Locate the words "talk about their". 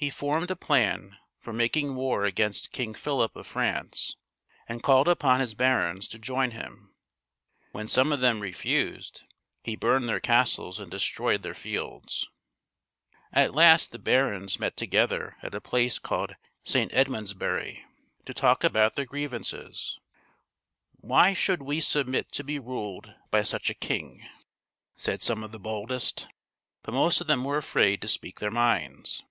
18.32-19.04